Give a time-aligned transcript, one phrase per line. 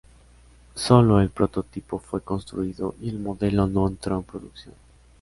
[0.73, 4.73] Sólo el prototipo fue construido y el modelo no entró en producción.